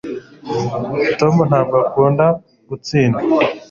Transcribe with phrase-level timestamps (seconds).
[1.19, 2.25] tom ntabwo akunda
[2.69, 3.21] gutsindwa